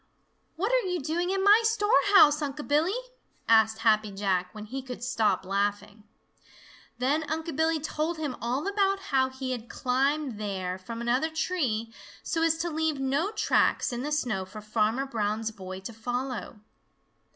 "What 0.55 0.71
are 0.71 0.87
you 0.87 0.99
doing 0.99 1.29
in 1.29 1.43
my 1.43 1.61
storehouse, 1.63 2.41
Unc' 2.41 2.67
Billy?" 2.67 2.95
asked 3.47 3.77
Happy 3.85 4.09
Jack, 4.09 4.49
when 4.51 4.65
he 4.65 4.81
could 4.81 5.03
stop 5.03 5.45
laughing. 5.45 6.05
Then 6.97 7.21
Unc' 7.29 7.55
Billy 7.55 7.79
told 7.79 8.17
him 8.17 8.35
all 8.41 8.65
about 8.67 8.99
how 9.13 9.29
he 9.29 9.51
had 9.51 9.69
climbed 9.69 10.39
there 10.39 10.79
from 10.79 11.01
another 11.01 11.29
tree, 11.29 11.93
so 12.23 12.41
as 12.41 12.57
to 12.57 12.71
leave 12.71 12.99
no 12.99 13.29
tracks 13.29 13.93
in 13.93 14.01
the 14.01 14.11
snow 14.11 14.43
for 14.43 14.59
Farmer 14.59 15.05
Brown's 15.05 15.51
boy 15.51 15.79
to 15.81 15.93
follow. 15.93 16.61